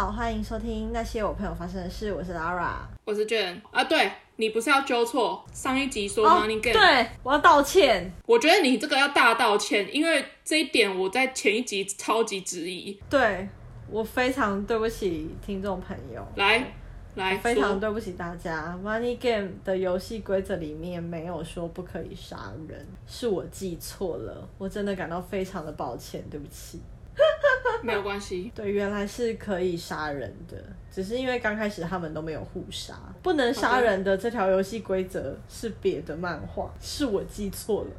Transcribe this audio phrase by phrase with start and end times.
[0.00, 2.10] 好，欢迎收听那些我朋友发生的事。
[2.10, 3.84] 我是 Lara，我是 Jen 啊。
[3.84, 8.10] 对，你不是要纠错上一集说 Money Game？、哦、对，我要道歉。
[8.24, 12.98] 我觉得你这个要大道歉，因为这一点我在前一集超级质疑。
[13.10, 13.46] 对，
[13.90, 16.26] 我非常对不起听众朋友。
[16.36, 16.72] 来
[17.16, 18.74] 来，非常对不起大家。
[18.82, 26.80] Money Game 的游戏规则里面没有说不可以杀人，是我记错了，我真的感到非常的抱歉，对不起。
[27.82, 30.56] 没有关系，对，原来是可以杀人的，
[30.90, 37.90] 只是因为刚开始他们都没有互杀，不能杀人的这条游戏规则是别的漫画，是我记错了。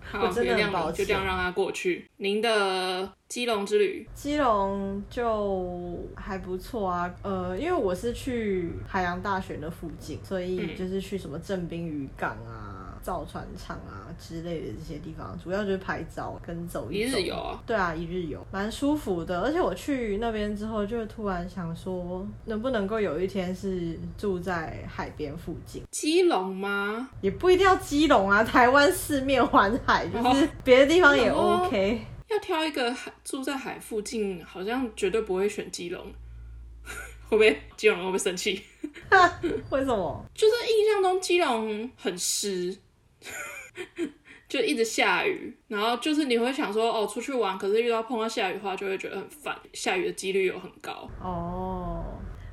[0.00, 2.08] 好， 我真的很抱歉，就这样让它过去。
[2.16, 12.73] 您的基隆之旅，基隆就还不错啊，呃，因为我是去海洋大学的附近，所以就是去什么正滨渔港啊。
[13.04, 17.18] 造船厂啊之类的这些地方，主要就是拍照跟走一走。
[17.18, 17.62] 一日游啊？
[17.66, 19.42] 对啊，一日游，蛮舒服的。
[19.42, 25.82] 而且我去那边之后，就突然想说，能不能够有一天是住在海边附近？
[25.90, 27.10] 基隆吗？
[27.20, 31.94] 也不一定要基隆啊，台湾四面环海，就是别的地方也 OK。
[31.94, 36.02] 哦，要挑一个海住在海附近，好像绝对不会选基隆。
[37.28, 38.62] 会不会基隆人会不会生气？
[39.70, 40.24] 为什么？
[40.34, 42.76] 就是印象中基隆很湿。
[44.48, 49.56] 就一直下雨，然后就是你会想说哦，出去玩，可是遇到碰到下雨的话，就会觉得很烦。
[49.72, 51.08] 下雨的几率又很高。
[51.20, 52.04] 哦，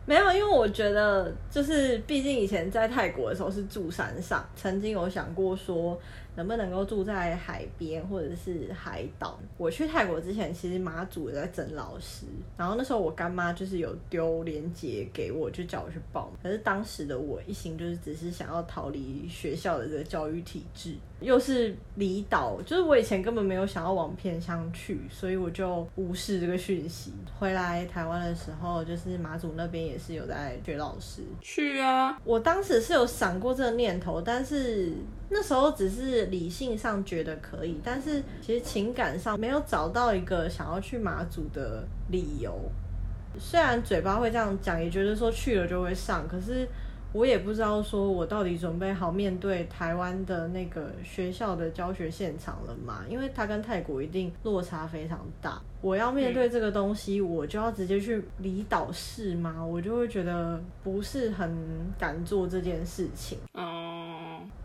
[0.05, 5.99] 没有，因为我觉得就是，毕竟以前在泰国的时候是住山上，曾经有想过说。
[6.35, 9.39] 能不能够住在海边或者是海岛？
[9.57, 12.25] 我去泰国之前，其实马祖也在整老师，
[12.57, 16.31] 然后那时候我干妈就是有丢链接给我，就叫我去报。
[16.41, 27.13] 可是当时的我一心就是只是想要逃离学校的这个教育体制，又是离岛，就是我以前根本没有想要往偏乡去，所以我就无视这个讯息。
[27.39, 31.21] 回来台湾的时候，就是马祖那边也是有在学老师。
[31.39, 32.19] 去啊！
[32.25, 34.91] 我当时是有闪过这个念头，但是。
[35.33, 42.53] 那时候只是理性上觉得可以，但是其实情感上没有找到一个想要去马祖的理由。
[43.39, 46.67] 虽然嘴巴会这样讲，也觉得说去了就会上，可是
[47.13, 53.03] 我也不知道说我到底准备好面对台湾的那个学校的教学现场了吗？
[53.09, 55.61] 因为它跟泰国一定落差非常大。
[55.81, 59.65] 我要面对这个东西，我就要直接去离岛试吗？
[59.65, 61.51] 我就会觉得不是很
[61.97, 63.37] 敢做这件事情。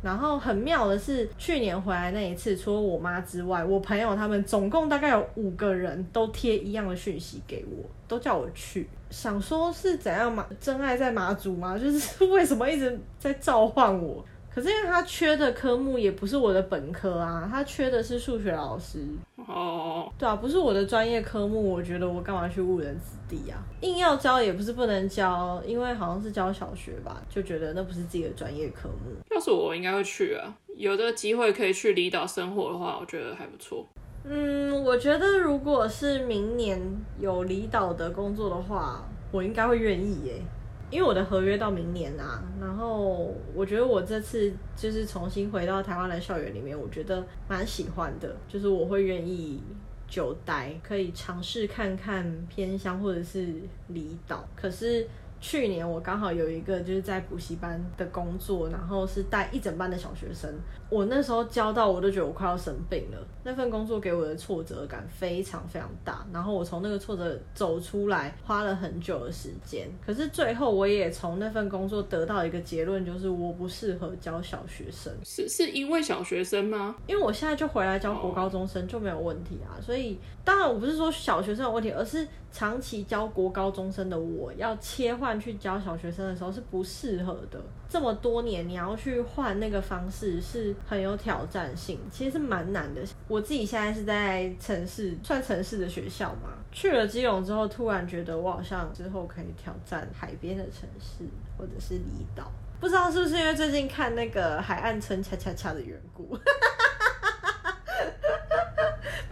[0.03, 8.89] 然后很妙的是，去年回来那一次，除了我妈之外，我朋友他们总共大概有五个人都贴一样的讯息给我，都叫我去。
[9.11, 10.45] 想说是怎样嘛？
[10.61, 11.79] 真爱在马祖吗？
[11.79, 14.25] 就是 为什么一直在召唤我？
[14.57, 19.05] 可是因为他缺的科目也不是我的本科啊，他缺的是数学老师。
[19.47, 20.13] 哦，oh.
[20.19, 23.63] 对啊，不是我的专业科目，我觉得我干嘛去误人子弟啊？
[23.83, 29.15] 硬要教也不是不能教，因为好像是教小学吧，就觉得那不是自己的专业科目。
[29.31, 30.57] 要是我，应该会去啊。
[30.75, 33.87] 有的机会可以去离岛生活的话，我觉得还不错。
[34.25, 36.81] 嗯，我觉得如果是明年
[37.21, 40.43] 有离岛的工作的话，我应该会愿意耶。
[40.91, 49.61] 因为我的合约到明年啊，然后我觉得我这次就是重新回到台湾的校园里面，我觉得蛮喜欢的，就是我会愿意
[50.09, 53.55] 久待，可以尝试看看偏乡或者是
[53.89, 55.07] 离岛，可是。
[55.49, 60.53] 去年我刚好有一个就是在补习班的工作，然后是带一整班的小学生。
[60.91, 63.19] 我那时候教到我都觉得我快要生病了。
[63.45, 69.89] 那份工作给我的挫折感非常非常大，然后我从那个挫折走出来花了很久的时间。
[70.05, 75.13] 可是最后我也从那份工作得到一个结论，就是我不适合教小学生。
[75.23, 76.97] 是是因为小学生吗？
[77.07, 79.79] 因为我现在就回来教国高中生就没有问题啊。
[79.81, 85.37] 所以当然我不是说小学生有问题，而是长期教国高中生的我要切换。
[85.39, 87.63] 去教小学生的时候是不适合的。
[87.87, 93.03] 这么多年，你要去换那个方式是很有挑战性，其实是蛮难的。
[93.29, 96.49] 我自己现在是在城市，算城市的学校嘛。
[96.73, 101.25] 去了基隆之后，突然觉得我好像之后可以挑战海边的城市，
[101.59, 102.51] 或者是离岛。
[102.81, 106.35] 不知道是不是因为最近看那个《海岸村恰恰恰》的缘故，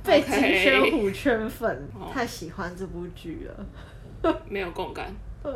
[0.05, 5.12] 被金宣虎圈粉， 太喜欢这部剧了， 没有共感。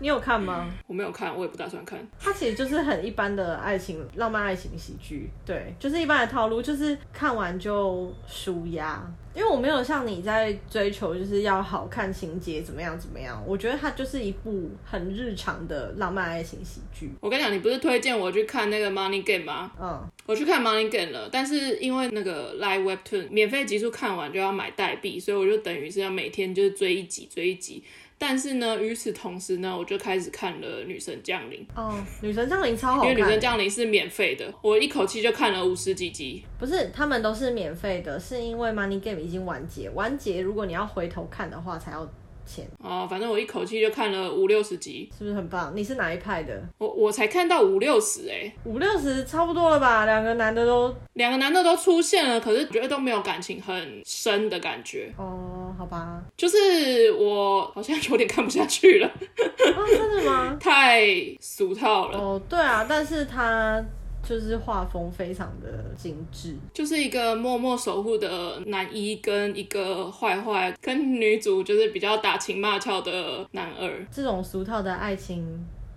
[0.00, 0.72] 你有看吗？
[0.86, 1.98] 我没有看，我也不打算看。
[2.18, 9.06] 它其实就是很一般的爱情、浪漫爱情喜剧，对，就是一般的套路，就是看完就舒压。
[9.34, 13.42] 因为我没有像你在追求，就是要好看情节怎么样怎么样。
[13.46, 17.12] 我觉得它就是一部很日常的浪漫爱情喜剧。
[17.20, 19.70] 我跟你讲，你不是推荐我去看那个 Money Game 吗？
[19.78, 27.82] 嗯，我去看 Money Game 了，但是因为那个 Live Webtoon 免费集数看完就要买代币，所以我就等于是要每天就是追一集追一集。
[28.16, 31.58] 但是呢，与此同时呢，我就开始看了《女神降临》。
[31.74, 31.92] 哦，
[32.26, 36.42] 《女神降临》超好看，因为《女神降临》是免费的，我一口气就看了五十几集。
[36.58, 42.08] 不是，他们都是免费的，是因为 Money Game 已经完结，完结如果你要回头看的话，才要。
[42.44, 45.72] 钱哦，反正我一口气就看了五六十集，是不是很棒？
[45.74, 46.62] 你是哪一派的？
[46.78, 50.04] 我我才看到五六十哎，五六十差不多了吧？
[50.04, 55.12] 两个男的都，两个男的都出现了，可是觉得都没有感情很深的感觉。
[55.16, 59.08] 哦，好吧，就是我好像有点看不下去了。
[59.08, 60.56] 哦，真的吗？
[60.60, 61.06] 太
[61.40, 62.18] 俗套了。
[62.18, 63.84] 哦，对啊，但是他。
[64.24, 74.06] 就是画风非常的精致，就是一个默默守护的男一跟一个坏坏，跟女主就是比较打情骂俏的男二。
[74.10, 75.44] 这种俗套的爱情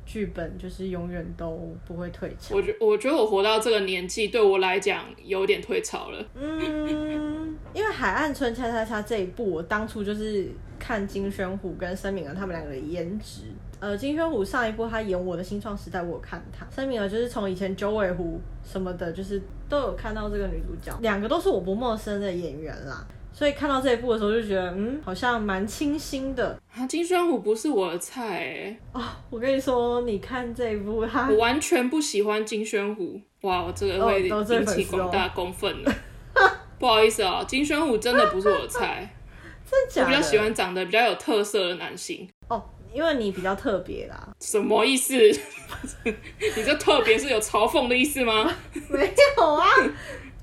[0.08, 2.56] 剧本，就是永远都不会退潮。
[2.56, 6.26] 我觉我觉得我活到这个年纪，对我来讲有点退潮了。
[6.34, 10.48] 嗯，因为《海岸村恰恰恰》这一部，我当初就是
[10.80, 13.42] 看金宣虎跟申敏儿他们两个的颜值。
[13.80, 16.66] 呃，金宣虎上一部他演《我的新创时代》，我有看他。
[16.74, 23.06] 申敏儿就是从以前九尾狐什么的，就是都有看到这个女主角，两个都是我不陌生的演员啦。
[23.38, 26.60] 所以看到这一部的时候，就觉得嗯，好像蛮清新的。
[26.76, 28.78] 啊，金宣虎不是我的菜哎。
[28.94, 33.22] 哦，我跟你说，你看这一部他，我完全不喜欢金宣虎。
[33.42, 35.92] 哇，我这个会引起广大公愤了。
[36.34, 36.50] 哦、
[36.80, 39.08] 不好意思啊、哦，金宣虎真的不是我的菜。
[39.70, 40.08] 真的假的？
[40.08, 42.28] 我比较喜欢长得比较有特色的男性。
[42.48, 42.64] 哦。
[42.94, 45.14] 因为你比较特别啦，什么意思？
[46.04, 48.50] 你这特别是有嘲讽的意思吗？
[48.90, 49.68] 没有啊，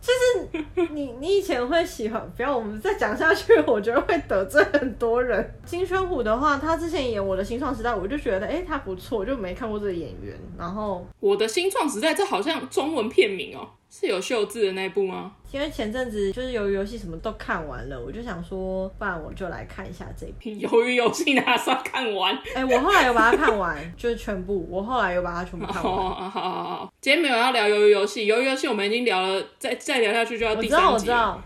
[0.04, 0.12] 就
[0.82, 5.54] 是你你以前会喜欢，不要我们再讲下去，我觉得会得罪很多人。
[5.64, 10.38] 金宣虎的话，他之前演我的新创时代，我就觉得哎、他不错，就没看过这个演员。
[10.58, 13.66] 然后我的新创时代，这好像中文片名哦。
[13.96, 15.30] 是有秀智的那部吗？
[15.52, 20.50] 因为前阵子就是鱿鱼游戏什么都看完了，我就想说，不然我就来看一下这部。
[20.66, 22.34] 鱿鱼游戏哪算看完？
[22.56, 24.66] 哎、欸，我后来有把它看完，就是全部。
[24.68, 25.92] 我后来有把它全部看完。
[25.92, 30.86] 好好好好，今天没有要聊鱿鱼游戏，鱿鱼游戏我们已经聊了，再再聊下去就要第三集。
[30.86, 31.40] 我知道，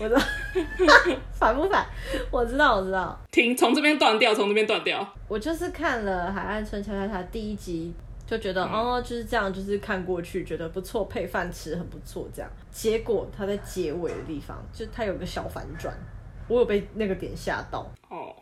[0.00, 0.20] 我知道，
[0.56, 1.86] 我知道，反不反？
[2.32, 3.16] 我知道，我知道。
[3.30, 5.06] 停，从这边断掉，从这边断掉。
[5.28, 7.94] 我就是看了《海岸村恰恰恰》第一集。
[8.30, 12.48] 就觉得、嗯、哦，就是这样，就是看过去觉得不错，配饭吃很不错，这样。
[12.70, 15.92] 结果他在结尾的地方，就他有个小反转，
[16.46, 17.90] 我有被那个点吓到。
[18.08, 18.32] 哦，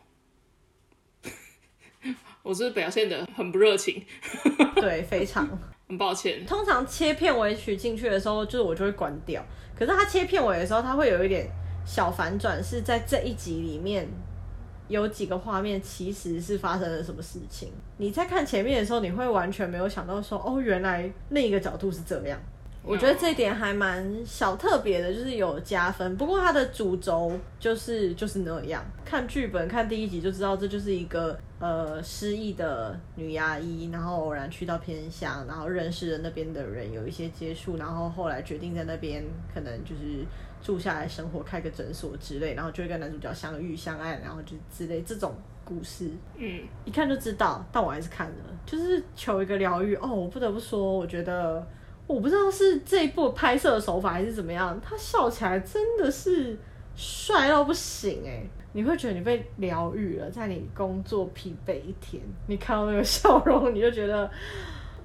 [2.45, 4.05] 我是表现的很不热情。
[4.77, 5.49] 对，非常
[5.89, 6.45] 很抱歉。
[6.45, 9.43] 通常切片尾曲进去的时候，就是我就会关掉。
[9.75, 11.49] 可是他切片尾的时候，他会有一点
[11.87, 14.07] 小反转，是在这一集里面。
[14.89, 17.69] 有几个画面其实是发生了什么事情？
[17.99, 22.39] 你在看前面的时候，你会完全没有想到说，哦，原来另一个角度是这样。
[22.83, 26.17] 我觉得这一点还蛮小特别的，就是有加分。
[26.17, 28.83] 不过它的主轴就是就是那样。
[29.05, 40.25] 看剧本看第一集就知道，这就是一个呃失忆的女牙医，然后偶然去到偏乡，然后认识了那边的人，有一些接触，然后后来决定在那边可能就是。
[40.61, 45.35] 住下来生活，开个诊所之类，然后就会跟男主角相遇相爱，然后就之类这种
[45.65, 47.65] 故事，嗯，一看就知道。
[47.73, 49.95] 但我还是看了，就是求一个疗愈。
[49.97, 51.67] 哦，我不得不说，我觉得
[52.07, 56.59] 我不知道是这一部拍摄的手法还是怎么样，他笑起来真的是
[56.97, 58.43] 帅到不行哎！
[58.73, 64.31] 你会觉得你被疗愈了，在你工作疲惫一天，你看到那个笑容，你就觉得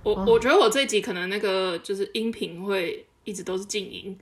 [0.03, 4.17] 我、哦、我觉得我这集可能那个就是音频会一直都是静音。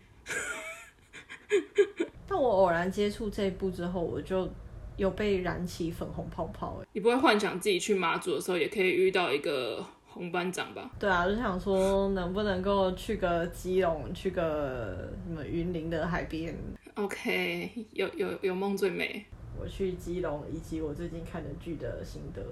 [2.28, 4.50] 但我偶然接触这一部之后，我就
[4.98, 6.80] 有被燃起粉红泡泡。
[6.82, 10.92] 哎，你不会幻想自己去马祖的时候也可以遇到一个红班长吧？
[11.00, 16.56] 对啊，就想说能不能够去个基隆，去个什么云林的海边。
[16.96, 19.26] OK，有有有梦最美。
[19.60, 22.44] 我去基隆，以及我最近看的剧的心得。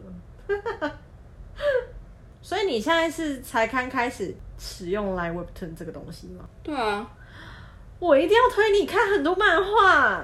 [2.42, 6.48] 所以你现在是才刚开始使用 LINE WEBTOON 这个东西吗？
[6.64, 7.18] 对啊。
[8.00, 10.24] 我一定要推你看很多漫画。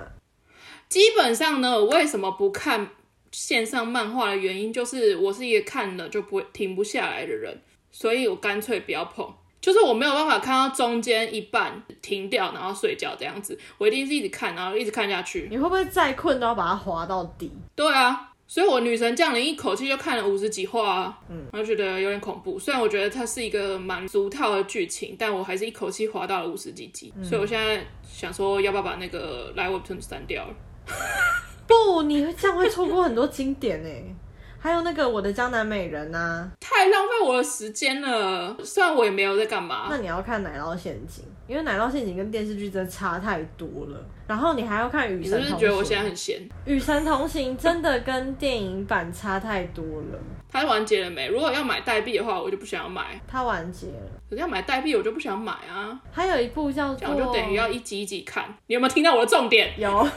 [0.87, 2.89] 基本上呢，我为什么不看
[3.31, 9.33] 线上漫画的原因，就是我是一个看了就不会停不下来的人，所以我干脆不要碰。
[9.59, 13.57] 就是我没有办法看到中间一半停掉，然后睡觉这样子。
[13.79, 15.47] 我一定是一直看，然后一直看下去。
[15.49, 17.51] 你会不会再困都要把它滑到底？
[17.75, 22.59] 对啊，所以我女神降临一口气就看了五十几话啊，嗯，我就觉得有点恐怖。
[22.59, 30.53] 虽然我觉得它是一个蛮俗套的剧情，但我还是一口气滑到了五十几集，嗯、所以我现在想说要不要把那个 Live Webtoon 删掉了？
[31.67, 34.03] 不，你这样会错过很多经典哎。
[34.59, 38.57] 还有那个我的江南美人呐、啊，太浪费我的时间了。
[38.63, 39.87] 虽然我也没有在干嘛。
[39.91, 44.03] 那你要看《奶酪陷阱》，因为《奶酪陷阱》跟电视剧真的差太多了。
[44.27, 46.39] 然后你还要看《雨神同行》，你是不是觉得我现在很闲？
[46.65, 50.19] 《与神同行》真的跟电影版差太多了。
[50.51, 51.27] 它完结了没？
[51.27, 53.19] 如果要买代币的话，我就不想要买。
[53.27, 55.99] 它完结了，可是要买代币，我就不想买啊。
[56.11, 57.09] 还有一部叫做……
[57.09, 58.45] 我就等于要一集一集看。
[58.67, 59.73] 你有没有听到我的重点？
[59.77, 59.89] 有。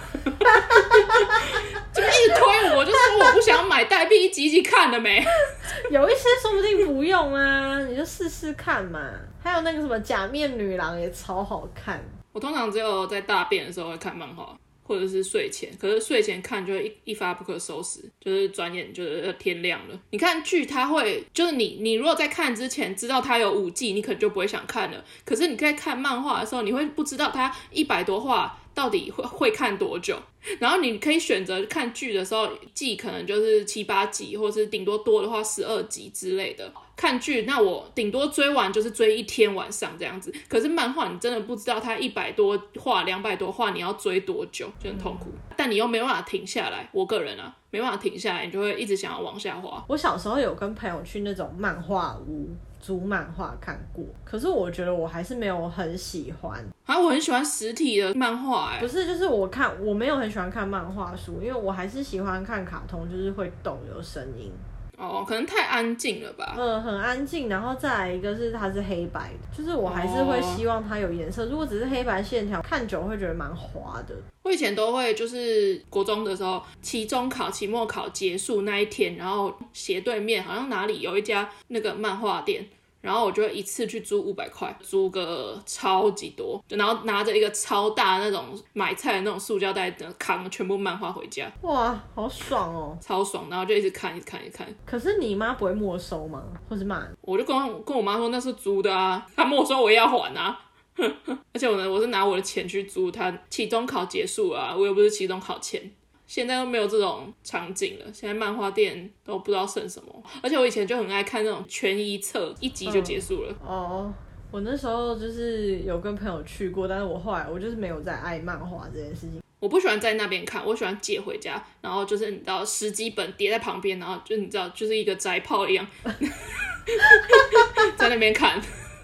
[1.93, 5.23] 就一直推我，就说我不想买代币，一集一集看了没？
[5.91, 9.01] 有一些说不定不用啊，你就试试看嘛。
[9.41, 12.03] 还有那个什么假面女郎也超好看。
[12.33, 15.71] 我通常只有在大便的时候会看漫画，或者是睡前。
[15.81, 19.99] 可是睡前看就会一一发不可收拾，就是转眼就是天亮了。
[20.11, 25.05] 你看剧，它会就是你你如果在看之前知道它有五季，你可能就不会想看了。
[25.25, 30.17] 可是你在看漫画的时候，你会不知道它一百多话到底会会看多久。
[30.61, 36.73] 然后你可以选择看剧的时候，季可能就是七八集，或是顶多多的话十二集之类的。
[36.95, 40.33] 看剧，那我顶多追完就是追一天晚上这样子。
[40.49, 45.33] 可是漫画，你真的不知道它一百多话、两百多话，你要追多久，就很痛苦。
[45.57, 49.85] 但你又没办法停下来，我个人啊，没办法停下来，你就会一直想要往下滑。
[49.89, 52.49] 我小时候有跟朋友去那种漫画屋
[52.89, 56.65] 租漫画看过，可是我觉得我还是没有很喜欢。
[56.87, 64.51] 啊，我很喜欢实体的漫画，哎，不是，就是我看我没有很喜欢看漫画书，因为我还是喜欢看卡通，就是会动有声音。
[64.97, 66.55] 哦，可能太安静了吧？
[66.57, 67.49] 嗯，很安静。
[67.51, 71.45] 然后再来一个是它是黑白的，就是我还是会希望它有颜色。
[71.45, 74.15] 哦、如果只是黑白线条，看久会觉得蛮滑的。
[74.43, 82.67] 我以前都会就是国中的时候，期中考、期末考结束那一天，然后斜对面好像哪里有一家那个漫画店。
[83.01, 91.51] 然后我就会一次去租五百块，租个超级多，然后拿着一个超大那种买菜的那种塑胶袋的扛全部漫画回家。
[91.63, 93.47] 哇，好爽哦，超爽！
[93.49, 94.67] 然后就一直看，一直看，一直看。
[94.85, 96.43] 可是你妈不会没收吗？
[96.69, 97.07] 或是骂？
[97.21, 100.61] 我就跟跟我妈说那是租的啊，她没收我也要还啊。
[100.99, 105.81] 而且我呢，我是拿我的钱去租，它期中考结束啊，我又不是期中考前。
[106.29, 110.23] 现在都没有这种场景了，现在漫画店都不知道剩什么。
[110.43, 113.53] 而且我以前就很爱看那种全一册，一集就结束了。
[113.63, 114.15] 嗯、哦，
[114.51, 119.41] 我那时候就是有跟朋友去过，但是我后来我就是没有再爱漫画这件事情。
[119.59, 125.87] 我不喜欢在那边看，我喜欢借回家，然后就是你知道十几本叠在旁边，然后就你知道就是一个宅炮一样，
[127.97, 128.61] 在那边看，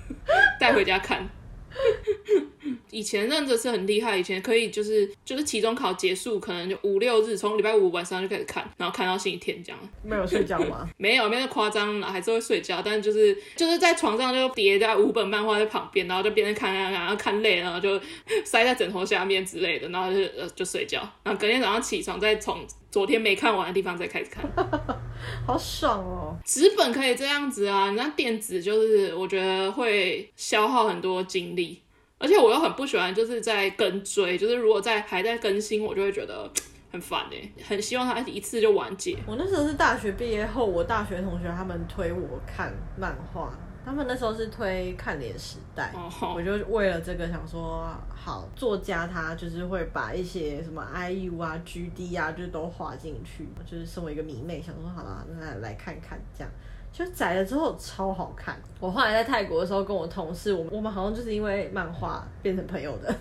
[0.61, 1.27] 带回家看。
[2.91, 9.79] 以前真的是很厉害，以前可以就是就是期中考结束，可能就五六日，从礼拜五晚上就开始看，然后看到星期天这样。
[10.03, 10.89] 没有睡觉吗？
[10.97, 18.01] 没有，没有夸张了，还是会睡觉，但是就是就是在床上就叠在五本漫画在旁边，然后就边看看看，然后看累了，然后就
[18.45, 22.65] 塞在枕头下面之类的，然后就呃就睡觉，然后隔天早上起床再从
[22.95, 24.49] 昨天没看完的地方再开始看，
[25.45, 26.37] 好爽哦！
[26.45, 31.83] 纸本可以这样子啊，那电子就是我觉得会消耗很多精力。
[32.19, 36.49] 而且我又很不喜欢，就是在跟追，就是如果在还在更新，我就会觉得
[36.93, 39.19] 很烦哎，很希望他一次就完结。
[39.27, 43.53] 我那时候是大学毕业后，我大学同学他们推我看漫画，
[43.85, 45.93] 他们那时候是推《看脸时代》
[46.27, 46.37] ，oh.
[46.37, 56.51] 我就为了这个想说，好，作家他就是会把一些什么 IU 啊、GD 啊，就都画进去，就是身为一个迷妹，想说好啦，那来，来看看这样。
[56.91, 58.57] 就载了之后超好看。
[58.79, 63.13] 我后来在泰国的时候，跟我同事，我们我们好像就是因为漫画变成朋友的，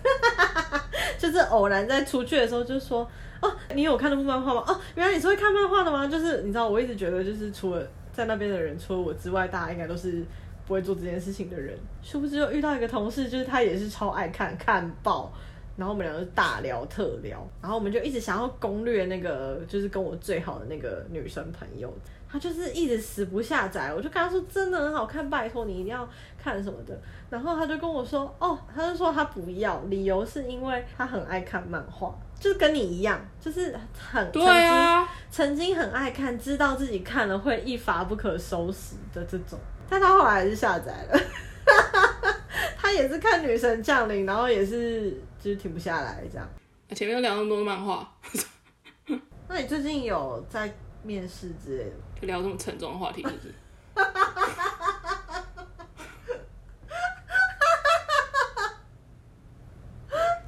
[1.18, 3.00] 就是偶然在出去的时候就说，
[3.40, 4.62] 哦，你有看那部漫画吗？
[4.68, 6.06] 哦，原来你是会看漫画的吗？
[6.06, 10.24] 就是你知道，我一直觉得就是除了在那边的人，除了我之外，大家应该都是
[10.66, 11.78] 不会做这件事情的人。
[12.02, 15.32] 殊不知又遇到一个同事，就是他也是超爱看看报，
[15.76, 21.92] 然后我们两个就大聊特聊，然后我们就一直想要攻略那个，就是跟我最好的那个女生朋友。
[22.26, 26.98] 他就是一直死不下载，我就跟他说真的很好看，拜托你一定要看什么的。
[27.30, 39.56] 然后他就跟我说，哦，他就说他不要，理由是因为他很爱看漫画，就是跟你一样，就是很对啊，曾经，曾经很爱看，知道自己看了会一发不可收拾的这种。
[39.88, 41.20] 但他后来还是下载了，
[42.76, 45.10] 他也是看女神降临，然后也是
[45.40, 46.48] 就是停不下来这样。
[46.94, 48.08] 前面有聊那么多漫画，
[49.48, 50.72] 那你最近有在
[51.02, 51.92] 面试之类的？
[52.20, 53.54] 就聊这么沉重的话题，是不是？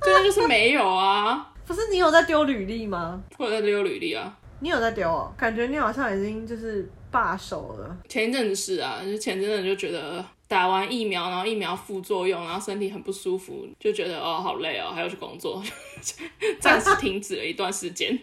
[0.02, 1.52] 对啊，就是没有啊。
[1.66, 3.20] 不是你有在丢履历吗？
[3.38, 4.36] 我有在丢履历啊。
[4.60, 5.32] 你有在丢哦？
[5.36, 7.96] 感觉你好像已经就是罢手了。
[8.08, 15.62] 前一阵子是啊，就前阵子就觉得打完疫苗，然后疫苗副作用，然后身体很不舒服，就觉得哦好累哦，还要去工作，
[16.60, 18.18] 暂时停止了一段时间。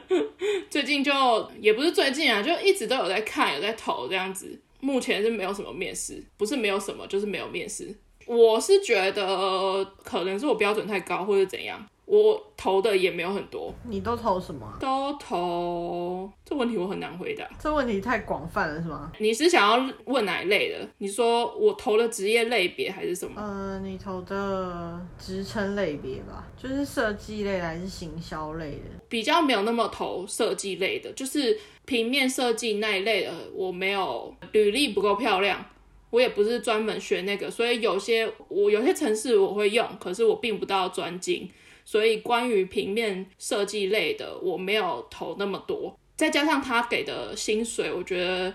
[0.70, 1.12] 最近就
[1.60, 4.58] 也不是最近啊，就一直都有在看，有在投这样子。
[4.80, 7.94] 目前是没有什么面试，不是没有什么，就是没有面试。
[8.26, 11.84] 我是觉得可能是我标准太高，或者怎样。
[12.10, 14.74] 我投的也没有很多，你都投什么啊？
[14.80, 17.48] 都投，这问题我很难回答。
[17.56, 19.12] 这问题太广泛了，是吗？
[19.20, 20.88] 你是想要问哪一类的？
[20.98, 23.40] 你说我投的职业类别还是什么？
[23.40, 28.90] 呃，你投的职称类别吧，就是设计类还是行销类的？
[29.08, 35.64] 比较没有那么投设计类的，就是平面设计那一类的，我没有，履历不够漂亮。
[36.10, 41.48] 我也不是专门学那个，所以有些我有些程式我会用，可是我并不到专精。
[41.82, 45.98] 所以关于平面设计类的，我没有投那么多。
[46.14, 48.52] 再加上他给的薪水，我觉得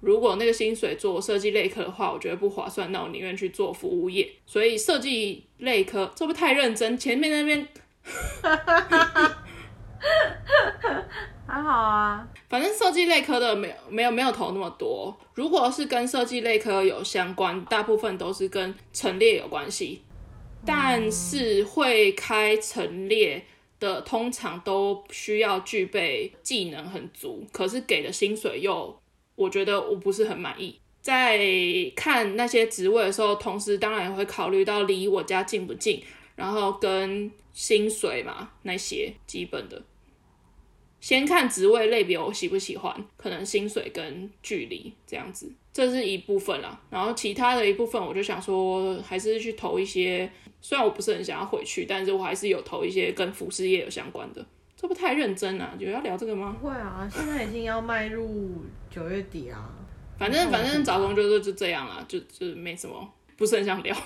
[0.00, 4.30] 如果那个薪水做设计类科的话，我觉得不划算，那我宁愿去做服务业。
[4.46, 6.96] 所以设计类科这不太认真。
[6.96, 7.66] 前面那边
[11.46, 15.16] 还好啊，反正设计类科的没有没有没有投那么多。
[15.34, 20.02] 如果是跟设计类科有相关，大部分都是跟陈列有关系。
[20.64, 23.44] 但是会开陈列
[23.78, 28.98] 的，通常都需要具备技能很足，可是给的薪水又，
[29.36, 30.80] 我觉得我不是很满意。
[31.00, 31.38] 在
[31.94, 36.02] 看那些职位的时候，同时当然也会考虑到离我家近不近，
[36.34, 39.80] 然后跟薪水嘛，那些基本的。
[41.06, 46.80] 先看职位类别，我喜不喜欢，可能薪水跟距离这样子，这是一部分啦。
[46.90, 50.28] 然后其他的一部分，我就想说，还是去投一些。
[50.60, 54.44] 虽然我不是很想要回去，但是我还是有投一些跟服饰业有相关的。
[54.76, 55.72] 这不太认真啊？
[55.78, 56.56] 有要聊这个吗？
[56.60, 59.70] 会啊，现在已经要迈入九月底啊。
[60.18, 63.96] 反正反正找工作就就这样啊，就就没什么，不是很想聊。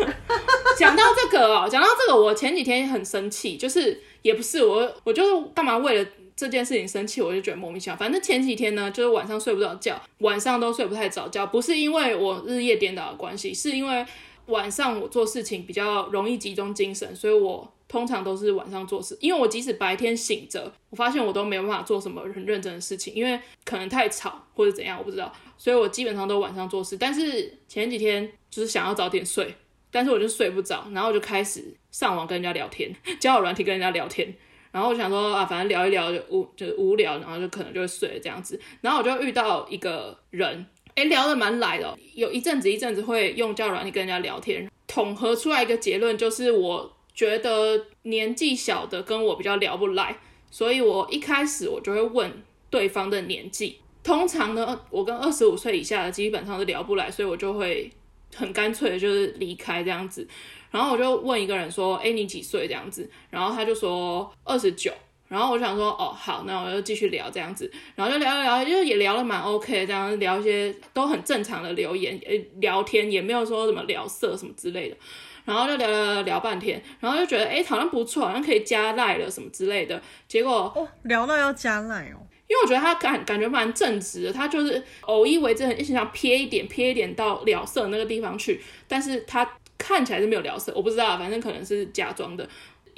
[0.78, 7.96] 讲到这个哦，讲到这个，我前几天很生气，就是也不是我，我就干嘛为了这件事情生气，我就觉得莫名其妙。
[7.96, 14.06] 反正前几天呢，就是晚上睡不着觉，晚上都睡不太着觉，不是因为我日夜颠倒的关系，是因为。
[14.46, 19.16] 晚上我做事情比较容易集中精神，所以我通常都是晚上做事。
[19.20, 25.32] 因为我即使白天醒着，我发现我都没有办法做什么很认真的事情，因为可能太吵或者怎样，我不知道。
[25.56, 26.96] 所以我基本上都晚上做事。
[26.98, 29.54] 但是前几天就是想要早点睡，
[29.90, 34.34] 但是我就睡不着，然后我就开始上网跟人家聊天，交友软体跟人家聊天，
[34.70, 38.60] 然后我想说啊，反正聊一聊就无就无聊，然后就可能就会睡了这样子。
[38.80, 40.66] 然后我就遇到一个人。
[40.96, 50.18] 哎，聊得蛮来的，有一阵子一阵子会用交友软体跟人家聊天，统合出来一个结论，就是我觉得年纪小的跟我比较聊不来，
[50.50, 53.78] 所以我一开始我就会问对方的年纪。
[54.02, 57.88] 通常呢，我跟二十五岁以下的基本上是聊不来，所以我就会
[58.34, 60.26] 很干脆的就是离开这样子。
[60.70, 64.92] 然后我就问一个人说：“哎，你几岁？”这样子，然后他就说二十九。
[65.28, 74.96] 然后我想说，哦，好，那我就继续聊这样子，然后就聊一聊，就也聊得蛮 OK，这样聊一些都很正常的留言，呃，聊天也没有说什么聊色什么之类的，
[75.44, 92.48] 然后就聊聊聊聊半天，然后就觉得，哎，好像不错，好像可以加赖了什么之类的，结果哦，聊到要加赖哦，因为我觉得他感感觉蛮正直的，他就是偶一为之，一直想瞥一点瞥一点到聊色那个地方去，但是他看起来是没有聊色，我不知道，反正可能是假装的。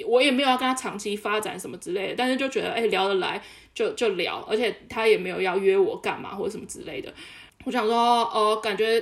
[0.07, 3.41] 我也没有要跟他长期发展什么之类的，但是就觉得哎、聊得来
[3.75, 7.13] 就就聊，而且他也没有要约我干嘛或者什么之类的。
[7.65, 7.95] 我想说
[8.33, 9.01] 哦，感觉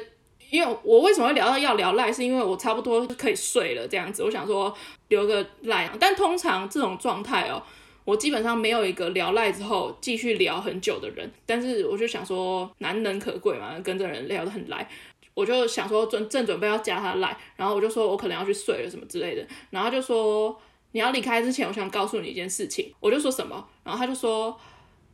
[0.51, 4.25] 因为我为什么会聊到要聊赖，是因为我差不多可以睡了这样子。
[4.25, 4.77] 我想说
[5.09, 7.63] 留个赖，但通常这种状态哦，
[8.05, 11.31] 我基本上没有一个聊赖之后继续聊很久的人。
[11.47, 14.89] 但是我就想说难能可贵嘛，跟这人聊得很来，
[15.35, 20.61] 我就想说准正准备要加他赖，然后我就说我可能要去睡了什么之类的，然后就说。
[20.93, 22.93] 你要离开之前，我想告诉你一件事情。
[22.99, 24.59] 我就说什么，然后他就说：“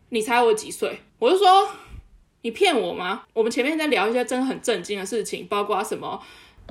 [0.08, 1.68] 你猜我几岁？”我就说
[2.40, 6.18] ：“你骗我吗？”我们前面在聊一些真的很震惊的事情，包括什么，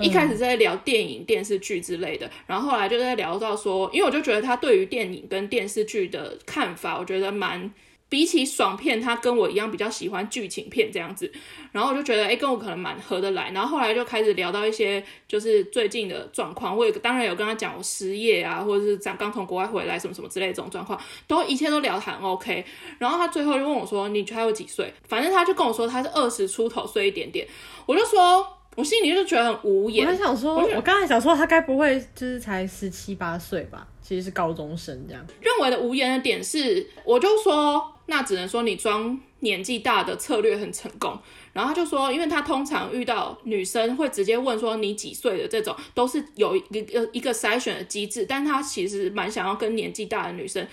[0.00, 7.72] 一开始在聊电影、电视剧之类的，然后后来就在聊到说，因为我就觉得他对于电影跟电视剧的看法，我觉得蛮。
[8.08, 11.30] 比起爽片，他跟我一样比较喜欢剧情片这样子，
[11.72, 13.50] 然后我就觉得，哎、欸，跟我可能蛮合得来。
[13.50, 22.64] 然后后来就开始聊到一些就是最近的状况，我也当然有跟他讲我失业啊，或者是刚刚从国外回来什么什么之类的这种状况，都一切都聊得很 OK。
[22.98, 27.44] 然后他最后就问我说：“你还有几岁？”反正他就跟我说他是二十出头岁一点点，
[27.86, 28.46] 我就说
[28.76, 30.06] 我心里就觉得很无言。
[30.06, 33.88] 我还想说，我，我刚才想说他该不会就是才十七八岁吧？
[34.00, 35.26] 其实是高中生这样。
[35.40, 41.18] 认为的无言的点是，我就说那只能说你装年纪大的策略很成功。
[41.52, 50.64] 然后他就说，因为他通常遇到女生会直接问说你几岁的这种，都是有一个一个筛选的机制，但他其实蛮想要跟年纪大的女生。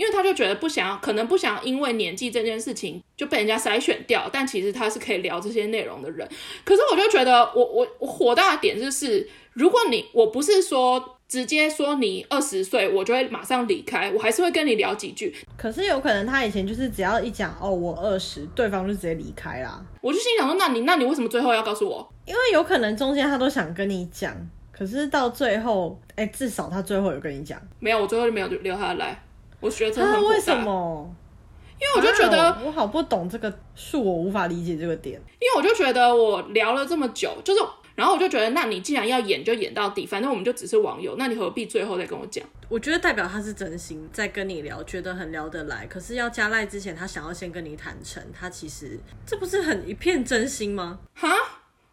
[0.00, 6.26] 因为他就觉得不想，可能不想因为年纪这件事情就被人家筛选掉，但其实他是可以聊这些内容的人。
[6.64, 15.36] 可是我就觉得我，我我我火大的点就是，如果你我不是说直接说你二十岁，我就会马上离开，我还是会跟你聊几句。
[15.58, 19.84] 可是有可能他以前就是只要一讲哦，我二十，对方就直接离开啦。
[20.00, 22.10] 我就心想说，那你那你为什么最后要告诉我？
[22.24, 24.34] 因为有可能中间他都想跟你讲，
[24.72, 27.60] 可是到最后，哎，至少他最后有跟你讲。
[27.78, 29.22] 没有，我最后就没有留他来。
[29.60, 31.14] 我觉得真的为什么？
[31.78, 35.18] 因为我就觉得、啊、我好不懂这个，是我无法理解这个点。
[35.40, 37.60] 因为我就觉得我聊了这么久，就是，
[37.94, 42.44] 然后我就觉得，那你既然要演，就演到底，反正我们就只是网友，那你何必最后再跟我讲？
[42.68, 45.86] 我觉得代表他是真心在跟你聊，觉得很聊得来。
[45.86, 50.98] 可是要加赖之前，他想要先跟你坦诚，他其实这不是很一片真心吗？
[51.14, 51.30] 哈，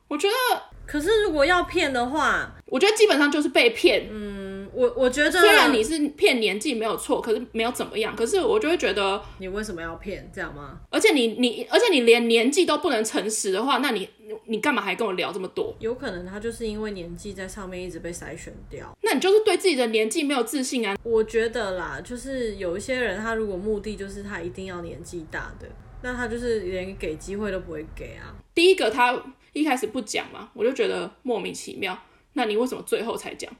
[0.09, 4.09] 我觉得，可是如果要骗的话，我觉得基本上就是被骗。
[4.11, 4.46] 嗯。
[4.77, 8.15] 我我觉得虽然你是骗年纪没有错，可是没有怎么样。
[8.15, 10.79] 可是我就会觉得你为什么要骗这样吗？
[10.91, 14.07] 而且你你而且你连年纪都不能诚实的话，那你
[14.45, 15.75] 你干嘛还跟我聊这么多？
[15.79, 18.95] 有可能他就是因为年纪在上面一直被筛选掉。
[19.01, 20.95] 那你就是对自己的年纪没有自信啊？
[21.01, 25.67] 我觉得啦，就是有一些人他如果目的就是他一定要年纪大的，
[26.03, 28.35] 那他就是连给机会都不会给啊。
[28.53, 29.19] 第一个他
[29.53, 31.97] 一开始不讲嘛，我就觉得莫名其妙。
[32.33, 33.51] 那你为什么最后才讲？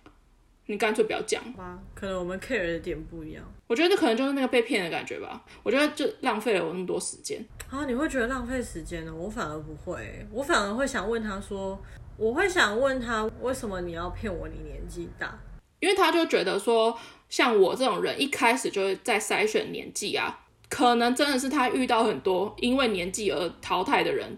[0.70, 3.44] 你干脆不要讲吧，可能我们 care 的点不一样。
[3.68, 5.42] 我觉得这可能就是那个被骗的感觉吧。
[5.64, 7.44] 我觉得就浪费了我那么多时间。
[7.70, 9.14] 啊，你会觉得浪费时间呢？
[9.14, 11.82] 我反而不会，我反而会想问他说，
[12.18, 14.48] 我会想问他为什么你要骗我？
[14.50, 15.40] 你年纪大，
[15.80, 16.98] 因为他就觉得说，
[17.30, 24.38] 像我这种人一开始就会在筛选年纪啊，可能真的是他遇到很多因为年纪而淘汰的人。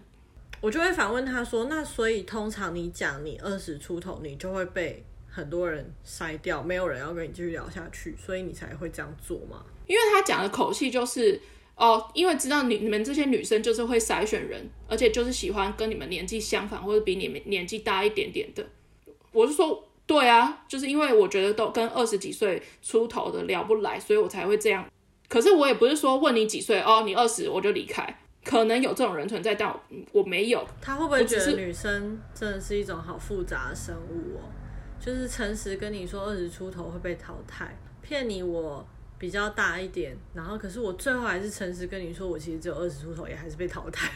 [0.60, 5.04] 我就会反问他说，那所以通常你讲你二十出头，你就会被。
[5.30, 9.64] 很多人筛掉，没有人要跟你继续聊下去，所以你才会这样做吗？
[9.86, 11.40] 因为他讲的口气就是
[11.76, 18.64] 哦，因为知道你你们这些女生就是会筛选人，而且就是喜欢跟你们年纪相仿或者比你们年纪大一点点的。
[19.32, 24.84] 我是说，对啊，就是因为我觉得都跟二十几岁出头的聊不来，所以我才会这样。
[25.28, 28.04] 可是我也不是说问你几岁哦，你二十我就离开，
[28.44, 29.80] 可能有这种人存在，但我，
[30.12, 30.66] 我没有。
[30.80, 34.42] 他会不会觉得女生真的是一种好复杂的生物哦？
[35.00, 38.86] 就是诚实跟你说二十出头会被淘汰，骗你我
[39.18, 44.10] 比较大一点，然后可是我最后还是诚实跟你说我其实只有二十出头，也还是被淘汰。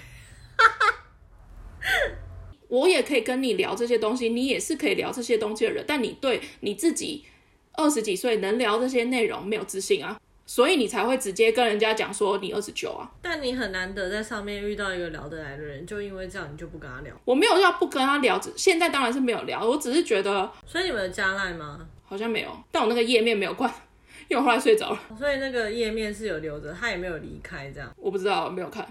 [2.69, 7.25] 我也可以跟你聊这些东西，你也是可以聊这些东西的人，但你对你自己
[7.73, 10.21] 二十几岁能聊这些内容没有自信啊。
[10.47, 17.15] 所以你才会直接跟人家讲说你二十九啊，但你很难得在上面遇到一个聊得来的人，就因为这样你就不跟他聊。
[17.25, 20.51] 我没有要不跟他聊，现在当然是没有聊，我只是觉得。
[20.67, 21.81] 所以你们有加赖吗？
[22.05, 23.73] 好像没有，但我那个页面没有关，
[24.29, 25.01] 因为我后来睡着了。
[25.19, 27.91] 所以那个页面是有留着，他也没有离开这样。
[27.97, 28.87] 我不知道，没有看。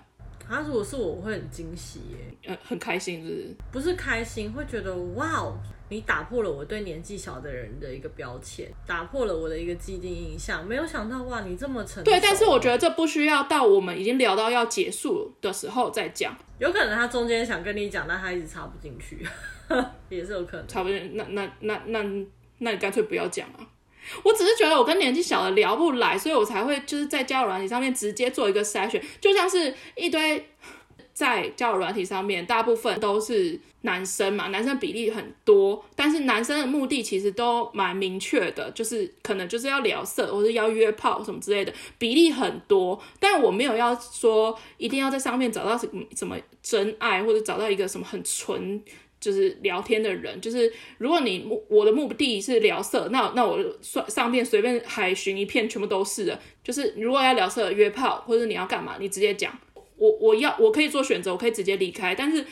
[0.46, 3.56] 他如果是我，我会很惊喜耶，呃，很开心是不是？
[3.72, 5.56] 不是开心，会觉得哇哦。
[5.90, 10.66] 你打破了我对年纪小的人的一个标签，打破了我的一个既定印象。
[10.66, 12.04] 没有想到哇，你这么成熟。
[12.04, 16.36] 对，但是我觉得这不需要到我们已经聊到要结束的时候再讲。
[16.58, 19.24] 有可能他中间想跟你讲，但他一直插不进去，
[20.10, 20.68] 也是有可能。
[20.68, 22.26] 插不进，那那那那那，
[22.60, 23.60] 那你干脆不要讲啊！
[24.24, 30.50] 我只是觉得我跟年纪小的聊不来，所以我才会就是在交友软体上面直接做一个筛选，就像是一堆。
[31.14, 42.98] 在交友软体上面，大部分都是男生嘛，男生比例很多，但是男生的目的其实都蛮明确的，就是可能就是要聊色或者要约炮什么之类的，比例很多。
[43.20, 48.82] 但我没有要说一定要在上面找到什么什么真爱，或者找到一个什么很纯
[49.20, 50.40] 就是聊天的人。
[50.40, 56.40] 就是如果你我的目的是聊色，那那我上上面随便海巡一片，全部都是的。
[56.64, 59.54] 就是如果要聊色、约炮，或者你要干嘛，你直接讲。
[60.04, 62.46] 我我要我可以做选择，我可以直接离开，但是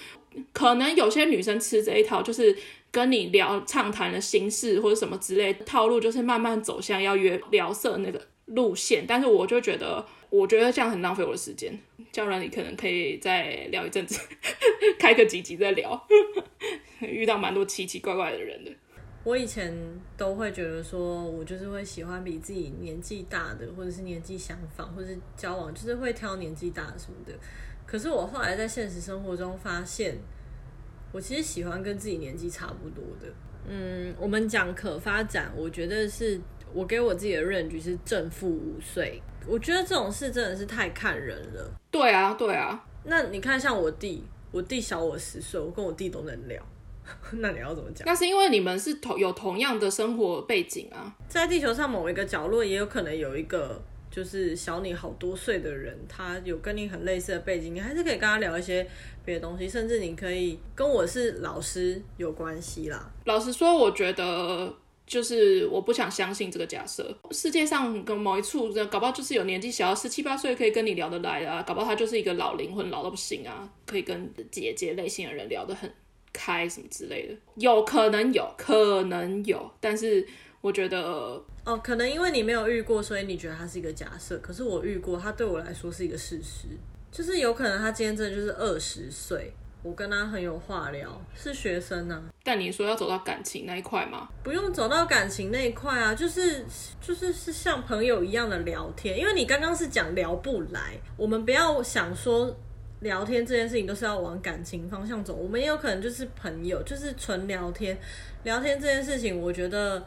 [0.54, 2.56] 可能有些女生吃这一套，就是
[2.90, 9.04] 跟你聊畅谈的心事或者什么之类套路，就是慢慢走向要约聊色那个路线。
[9.06, 11.78] 但是我就觉得，我觉得这样很浪费我的时间。
[12.14, 14.18] 这样你可能可以再聊一阵子，
[14.98, 16.08] 开个几集再聊，
[17.02, 18.72] 遇到蛮多奇奇怪怪的人的。
[19.24, 19.72] 我以前
[20.18, 27.34] 都会觉得说，我就是会喜欢比自己年纪大的，或者是年纪相仿，或者是交往，就是会挑年纪大的什么的。
[27.86, 30.18] 可是我后来在现实生活中发现，
[31.12, 33.28] 我其实喜欢跟自己年纪差不多的。
[33.68, 36.42] 嗯，我们讲可发展，我觉得是
[36.74, 39.22] 我给我自己的 range 是正负五岁。
[39.46, 41.72] 我觉得这种事真的是太看人了。
[41.92, 42.84] 对啊，对啊。
[43.04, 46.64] 那你看，像我弟，我弟小我十岁，我跟我弟都能聊。
[47.40, 48.06] 那你要怎么讲？
[48.06, 58.86] 那是因为你们是同有同样的生活背景啊，在地球上某一个角落，也有可能有一个就是小你好多岁的人，他有跟你很类似的背景，你还是可以跟他聊一些
[59.24, 63.12] 别的东西，甚至你可以跟我是老师有关系啦。
[63.26, 64.74] 老实说，我觉得
[65.08, 75.90] 就是我不想相信这个假设，世界上跟某一处的搞不好就是有年纪小十七八岁可以跟你聊得来啊，搞不好他就是一个老灵魂，老到不行啊，可以跟姐姐类型的人聊得很。
[76.34, 80.26] 开什么之类的，有可能有，可能有，但是
[80.62, 81.02] 我觉得
[81.66, 84.38] 哦，可能因为你没有遇过，所以你觉得它是一个假设。
[84.40, 86.68] 可是我遇过，它对我来说是一个事实，
[87.12, 92.34] 就是有可能他今天真的就是二十岁，我跟他很有话聊，是学生呢、啊。
[92.44, 94.30] 但你说要走到感情那一块吗？
[94.44, 96.66] 不用走到感情那一块啊，就是
[97.02, 102.56] 就是是像朋友一样的聊天，因为你刚刚是讲聊不来，我们不要想说。
[103.02, 107.98] 聊天这件事情都是要往感情方向走，我们也有可能就是朋友，就是纯聊天。
[108.44, 110.04] 聊天这件事情，我觉得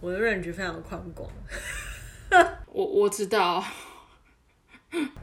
[0.00, 1.30] 我的 range 非常宽广。
[2.72, 3.64] 我我知道，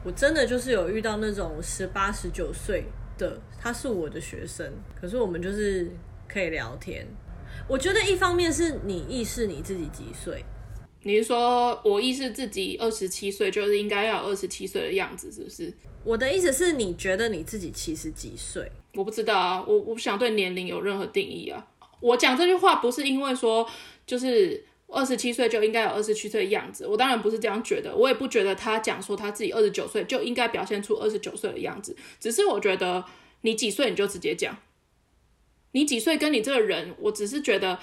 [0.02, 2.84] 我真的就是有遇到那种十八、十九岁
[3.16, 5.90] 的，他是我的学生，可是我们就是
[6.28, 7.06] 可以聊天。
[7.66, 10.44] 我觉得一方面是你意识你自己几岁。
[11.06, 15.72] 你是说我意识自己二十七岁就是应该要二十七岁的样子，是不是？
[16.02, 18.70] 我的意思是你觉得你自己七十几岁？
[18.94, 21.66] 我不知道啊，我我不想对年龄有任何定义啊。
[22.00, 23.68] 我讲这句话不是因为说
[24.06, 33.04] 就是二十七岁就应该有二十七岁的样子，我当然不是这样觉得，我也不觉得他讲说他自己二十九岁就应该表现出二十九岁的样子，只是我觉得
[33.42, 34.56] 你几岁你就直接讲，
[35.72, 37.78] 你几岁跟你这个人，我只是觉得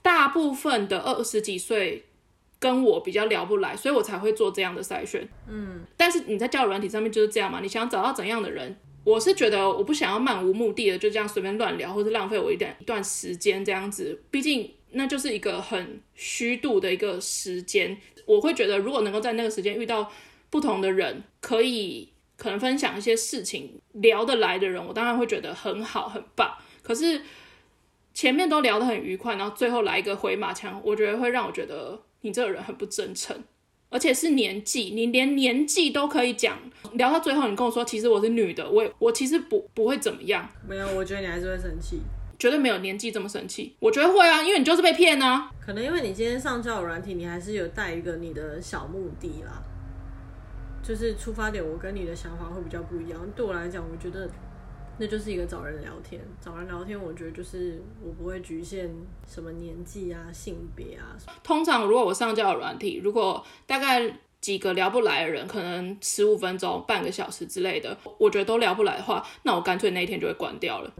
[0.00, 2.06] 大部分的二十几岁。
[2.62, 5.28] 跟我比较聊不来，所以我才会做这样的筛选。
[5.48, 7.58] 嗯，但是你在交友软体上面就是这样嘛？
[7.58, 8.76] 你想找到怎样的人？
[9.02, 14.22] 我是觉得我不想要漫无目的的就这样随便乱聊，或是浪费我一点一段时间这样子。
[14.30, 17.98] 毕竟那就是一个很虚度的一个时间。
[18.26, 20.08] 我会觉得如果能够在那个时间遇到
[20.48, 26.56] 不同的人，可以可能分享一些事情聊得来的人，我当然会觉得很好很棒。
[26.84, 27.22] 可是
[28.14, 32.00] 前面都聊得很愉快，然后最后来一个回马枪，我觉得会让我觉得。
[32.22, 33.36] 你这个人很不真诚，
[33.90, 36.58] 而且是年纪，你连年纪都可以讲，
[36.94, 40.48] 聊到最后你跟我说，其实我是女的，我我其实不不会怎么样。
[40.66, 42.00] 没有，我觉得你还是会生气，
[42.38, 43.76] 绝对没有年纪这么生气。
[43.78, 45.50] 我觉得会啊，因为你就是被骗啊。
[45.60, 49.62] 可能因为你今天上交友软体，你还是有带一个你的小目的啦，
[50.82, 53.20] 就是出发点，我跟你的想法会比较不一样。
[53.36, 54.28] 对我来讲，我觉得。
[54.98, 58.90] 那就是一个找人聊天，找人聊天，我觉得就是我不会局限
[59.26, 61.16] 什么年纪啊、性别啊。
[61.42, 64.18] 通常如果我上交友软体，如果大概。
[64.42, 70.92] 几个聊不来的人，可能十五分钟、半个小时之类的，我觉得都聊不来的话，那我干脆那一天就会关掉了，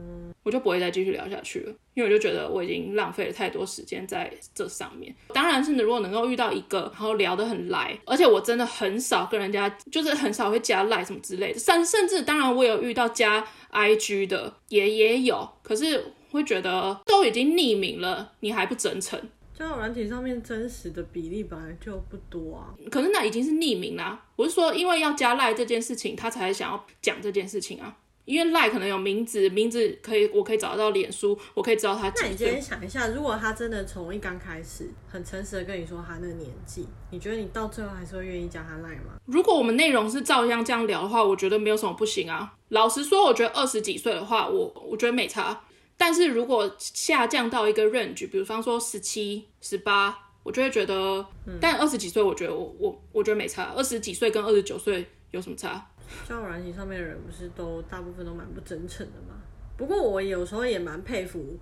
[0.45, 5.13] 我就不会再继续聊下去了，因为我就觉得我已经浪费了太多时间在这上面。
[5.35, 19.21] 当然是，你如果能够遇到一个，然后聊得很来，而且我真的很少跟人家，就是很少会加赖什么之类的，甚甚至当然我有遇到加 IG 的，也也有，可是会觉得都已经匿名了，你还不真诚。
[19.63, 24.21] 交友软体上面真实的比例本来就不多啊，可是那已经是匿名啦。
[24.35, 27.97] 我是说，因为要加赖这件事情，他才想要讲这件事情啊。
[28.25, 32.13] 因为赖可能有名字，名字可以，我可以找得到脸书，我可以知道他。
[32.17, 39.15] 那你今天想一下，如果他真的从一刚开始很诚实的跟你说他那个年纪，你觉得你到最后还是会愿意加他赖吗？
[39.27, 42.55] 如果我们内容是照样这样聊的话，我觉得没有什么不行啊。
[42.69, 45.65] 老实说，我觉得二十几岁的话，我我觉得没差。
[46.05, 53.73] 但是如果下降到一个 range，比如方说十七、十八，我就会觉得，嗯、但二十几岁，我觉得我我我觉得没差。
[53.77, 55.87] 二十几岁跟二十九岁有什么差？
[56.29, 59.41] 交友软体上面的人不是都大部分都蛮不真诚的吗？
[59.77, 61.57] 不过我有时候也蛮佩服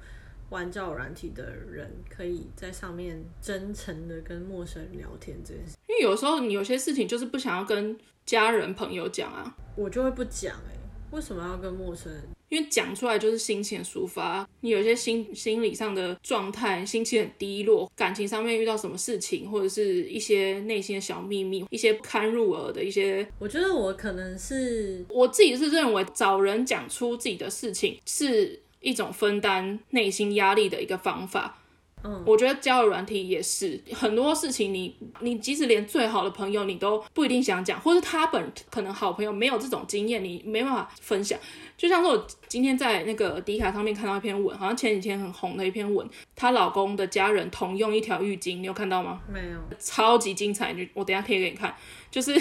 [0.49, 5.77] 玩交友软体的人，可以在上面真诚的跟陌生人聊天这件事。
[5.87, 10.81] 因为有时候你有些事情就是不想要跟家人朋友讲啊，我就会不讲哎、欸，
[11.15, 12.23] 为什么要跟陌生人？
[12.51, 23.27] 因为讲出来就是心情抒发，你有些心心理上的状态，心情很低落，感情上面遇到什么事情，或者是一些内心的小秘密，一些不堪入耳的一些。
[23.39, 31.60] 我觉得我可能是我自己是认为找人讲出自己的事情是一种分担内心压力的一个方法。
[32.05, 41.39] 嗯，我觉得交友软体也是很多事情你，你你即使连最好的朋友你都不一定想讲，或是他本可能好朋友没有这种经验，你没办法分享。
[41.77, 49.21] 就像是我今天在那个迪卡上面看到一篇文，好像前几天很红的一篇文，她老公的家人同用一条浴巾，你有看到吗？
[49.31, 51.75] 没有，超级精彩，就我等一下贴给你看，
[52.11, 52.41] 就是。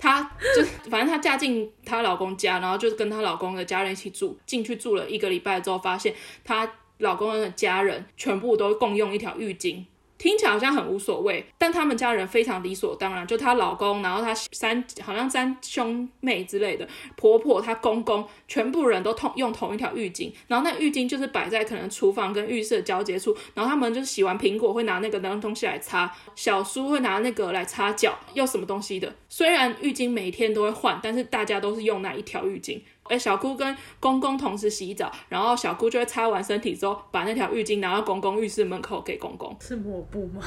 [0.00, 0.22] 她
[0.54, 4.38] 就反正她嫁进她老公家，然后就是跟她老公的家人一起住。
[4.46, 6.64] 进去住了一个礼拜之后，发现她
[6.98, 9.84] 老公的家人全部都共用一条浴巾。
[10.18, 13.24] 听起来好像很无所谓，但他们家人非常理所当然。
[13.24, 20.32] 就她老公，然后她三好像三兄妹之类的，婆婆、她公公，全部人都同用同一条浴巾。
[20.48, 23.32] 然后那浴巾就是摆在可能厨房跟浴室的交接处。
[23.54, 29.14] 然后他们就是洗完苹果会拿那个东西来擦，小叔会拿那个来擦脚，又什么东西的。
[29.28, 32.80] 虽然浴巾每天都会换，但是大家都是用那一条浴巾。
[33.08, 39.56] 哎，小姑跟公公同时洗澡，然后小姑就会擦完身体之后，把那条浴巾拿到公公浴室门口给公公。
[39.60, 40.42] 是抹布吗？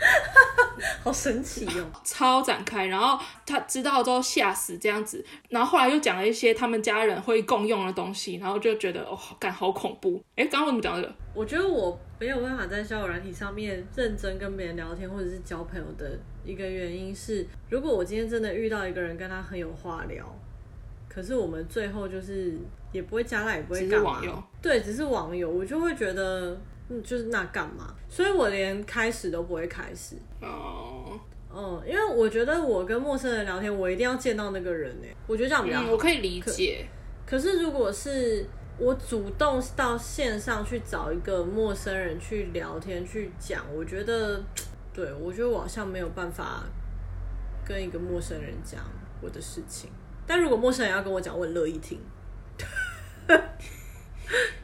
[1.04, 1.84] 好神奇哦！
[2.02, 10.22] 超展开，然后他知道之后吓死这样子，然后后来又讲了一些他们家人会共用的东西，然后就觉得哦，感好恐怖。
[10.36, 11.14] 哎，刚刚我怎么讲这个？
[11.34, 20.24] 我觉得我没有办法在交友软体上面认真跟别人聊天，或者是交朋友的一个原因是，如果我今天真的遇到一个人跟他很有话聊。
[21.12, 22.56] 可是我们最后就是
[22.92, 24.22] 也不会加赖，也不会干嘛。
[24.62, 26.56] 对，只是网友，我就会觉得，
[26.88, 27.92] 嗯，就是那干嘛？
[28.08, 30.14] 所以我连开始都不会开始。
[30.40, 31.18] 哦，
[31.52, 35.08] 嗯，因为我觉得我跟陌生人聊天，我一定要见到那个人呢。
[35.26, 35.88] 我觉得这样比较好。
[35.88, 36.86] 嗯，我可以理解。
[37.26, 38.46] 可，可是如果是
[38.78, 44.40] 我主动到线上去找一个陌生人去聊天去讲，我觉得，
[44.94, 46.62] 对，我觉得我好像没有办法
[47.66, 48.80] 跟一个陌生人讲
[49.20, 49.90] 我的事情。
[50.26, 51.98] 但如果陌生人要跟我讲，我很乐意听。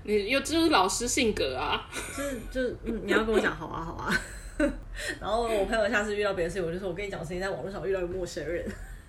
[0.05, 4.21] 你又就是老师性格啊，就是就是嗯，你要跟我讲，好啊好啊。
[5.21, 8.65] 然后我朋友下次遇到别的事情，我就说我跟你讲，事情在网络上遇到一个陌生人。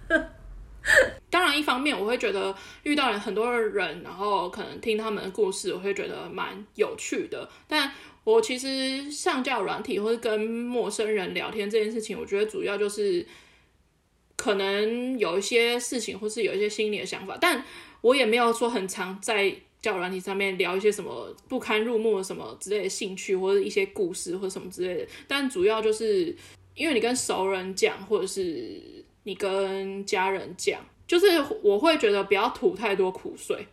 [1.30, 7.48] 当然，一方面我会觉得遇到了很多人，然后可能听他们的故事，我会觉得蛮有趣的。
[7.68, 7.92] 但
[8.24, 13.26] 我其实上交友软体或是跟陌生人聊天这件事情，我觉得主要就是。
[14.38, 17.66] 可能有一些事情，或是有一些心理的想法，但
[18.02, 25.08] 我也没有说很常在交友软体上面聊一些什么不堪入目的什么之类的兴趣，或者一些故事或什么之类的。
[25.28, 26.36] 但主要就是
[26.76, 28.80] 因为你跟熟人讲，或者是
[29.24, 31.26] 你跟家人讲，就是
[31.64, 33.68] 我会觉得不要吐太多苦水。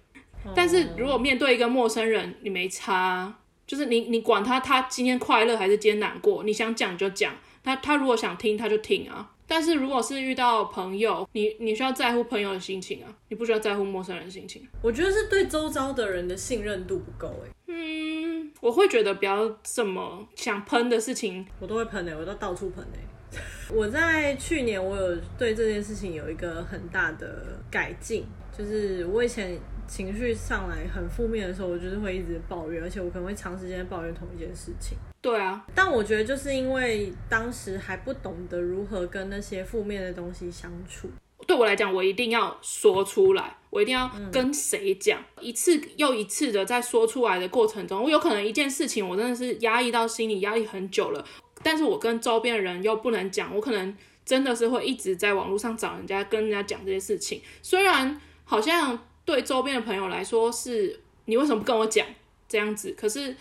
[0.55, 3.35] 但是如果面对一个陌生人，你没差，
[3.67, 9.31] 就是你你管他他今天快乐还是今天难过，你想讲就讲，他他如果想听他就听啊。
[9.47, 14.67] 但是如果是遇到朋友，你你需要在乎朋友的心情啊，你不需要在乎陌生人的心情。
[14.83, 17.51] 我觉得是对周遭的人的信任度不够哎。
[17.67, 23.39] 嗯，我会觉得不要这么想喷的事情，我都会喷哎，我都到处喷哎。
[23.73, 28.25] 我在去年我有对这件事情有一个很大的改进，
[28.57, 29.59] 就是我以前。
[29.87, 34.97] 情绪上来很负面的时候，我就是会一直抱怨，而且我可能会长时间抱怨同一件事情。
[35.25, 41.09] 对啊，但我觉得就是因为当时还不懂得如何跟那些负面的东西相处。
[41.47, 51.25] 对我来讲，我一定要说出来，我一定要跟谁讲，嗯、一次又一次的在说出来的过程中，我有可能一件事情我真的是压抑到心里，压抑很久了，
[51.63, 58.99] 但是我跟周边的人又不能讲，我可能真的是会一直在网络上找人家跟人家讲这些事情，虽然好像。
[59.27, 62.07] 对周边的朋友来说，是你为什么不跟我讲
[62.47, 62.95] 这样子？
[62.95, 63.35] 可是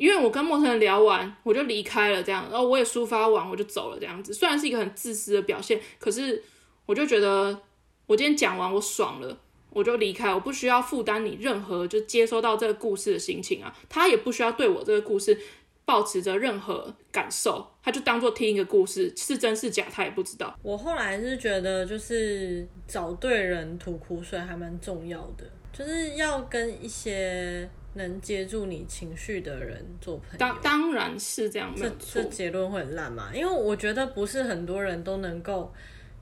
[0.00, 4.32] 因为我跟陌生人聊完，我就离开了，这样，然后我也抒发完，我就走了，这样子。
[4.32, 6.42] 虽然是一个很自私的表现，可是
[6.86, 7.60] 我就觉得
[8.06, 15.38] 我今天讲完，我爽了，我就离开，我不需要负担你任何就接收到这个故事的心情啊，他也不需要对我这个故事。
[15.82, 20.56] 抱持着任何感受，他就当做听一个故事，是真是假，他也不知道。
[20.62, 30.38] 我后来是觉得，就是找对人吐苦水还蛮重要的，就是要跟一些能接住你情绪的人做朋友。
[30.38, 33.30] 当当然是这样，这这结论会很烂嘛？
[33.34, 35.72] 因为我觉得不是很多人都能够。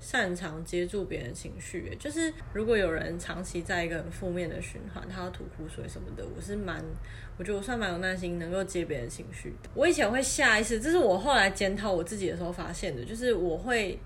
[0.01, 6.81] 擅长接住别人情绪，就是如果有人长期在一个很负面的循环，他要吐苦水什么的，我是蛮，
[7.37, 9.69] 我觉得我算蛮有耐心，能够接别人情绪的。
[9.75, 13.99] 我以前会下意识，这是我后来检讨我自己的时候发现的，就是我会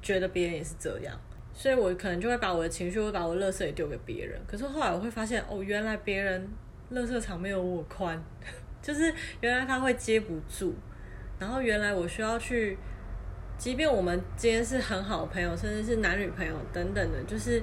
[0.00, 1.14] 觉得别人也是这样，
[1.52, 4.40] 所以我可能就会把我的情绪，会把我的垃圾也丢给别人。
[4.46, 6.48] 可是后来我会发现，哦，原来别人
[6.92, 8.22] 垃圾场没有我宽，
[8.82, 10.74] 就是原来他会接不住，
[11.38, 12.76] 然后原来我需要去。
[13.58, 17.60] 即便我们今天是很好朋友，甚至是男女朋友等等的，就是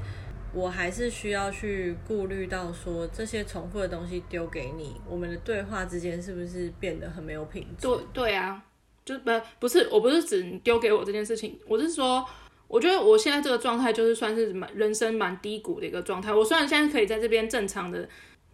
[0.53, 7.87] 我还是需要去顾虑到说这些重复的东西丢给你，我们的对话之间是不是变得很没有品质？
[7.87, 8.61] 对对啊，
[9.05, 12.25] 就不不是，我不是指你丢给我这件事情，我是说，
[12.67, 16.33] 我觉得我现在这个状态就是算是蛮人生蛮低谷的一个状态。
[16.33, 18.05] 我虽然现在可以在这边正常的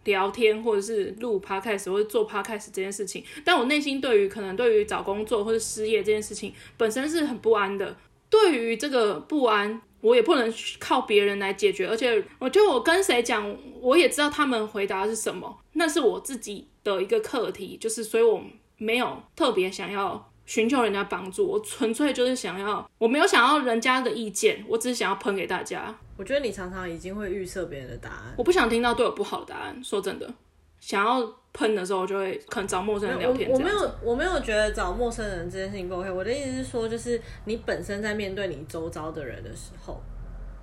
[0.04, 7.96] 聊天，或者是录 podcast 或者做 podcast 这件事情，但我内心对于可能对于找工作或者失业这件事情本身是很不安的。
[8.28, 18.42] 对于这个不安，我也不能靠别人来解决，而且我觉得我跟谁讲，我也知道他们回答是什么，那是我自己的一个课题，就是所以我
[18.78, 25.94] 没有特别想要寻求人家帮助，我纯粹就是想要，我没有想要人家的意见，我只是想要喷给大家。
[26.16, 30.34] 我觉得你常常已经会预设别人的答案，我不想听到对我不好的答案，说真的，
[30.80, 31.34] 想要。
[31.54, 33.50] 喷的时候就会可能找陌生人聊天。
[33.50, 36.10] 我我没有我没有觉得找陌生人这件事情不 OK。
[36.10, 40.00] 我的意思是说，就是你本身在面对你周遭的人的时候，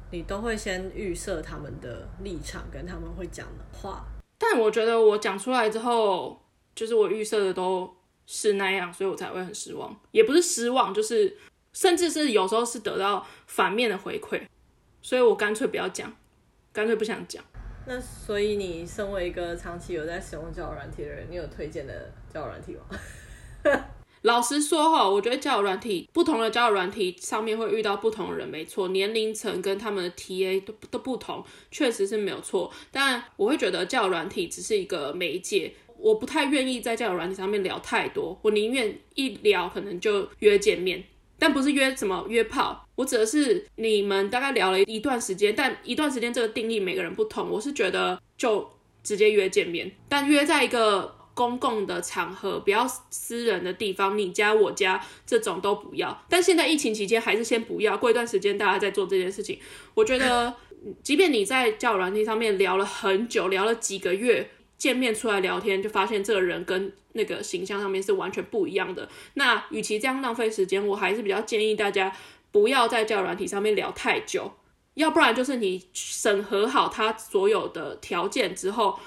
[0.09, 4.03] 你都会先预设他们的立场跟他们会讲的话。
[4.39, 6.41] 但我觉得我讲出来之后，
[6.73, 7.87] 就是我预设的都
[8.31, 9.99] 是那样，所以我才会很失望。
[10.11, 11.35] 也不是失望，就是
[11.73, 14.39] 甚至是有时候是得到反面的回馈，
[15.01, 16.15] 所以我干脆不要讲，
[16.71, 17.43] 干脆不想讲。
[17.87, 22.85] 那所以你身为一个长期有在使用交友软体的人，你有推荐的交友软体吗？
[24.21, 32.71] 老实说哈，我觉得交友软体不同的交友软体上面会遇到不同的人，没错，年龄层跟他们的 TA 都都不同，确实是没有错。
[32.91, 41.03] 但我会觉得交友软体只是一个媒介，我不太愿意在交友软体上面聊太多，我宁愿一聊可能就约见面。
[41.37, 47.49] 但不是约什么约炮，我指的是你们大概聊了一段时间，但一段时间这个定义每个人不同。
[47.49, 48.69] 我是觉得就
[49.01, 56.25] 直接约见面，但约在一个公共的场合，不要私人的地方，你家我家这种都不要。
[56.27, 59.57] 但现在疫情期间还是先不要，过一段时间大家再做这件事情。
[59.93, 60.53] 我觉得，
[61.01, 64.49] 即便你在交友软体上面聊了很久，聊了几个月。
[64.79, 69.07] 见面出来聊天，就发现这个人跟那个形象上面是完全不一样的。
[69.35, 72.11] 那与其这样浪费时间，我还是比较建议大家
[72.51, 74.51] 不要在交友软体上面聊太久，
[74.95, 78.97] 要不然就是你审核好他所有的条件之后，